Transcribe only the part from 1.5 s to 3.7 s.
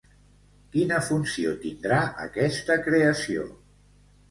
tindrà aquesta creació?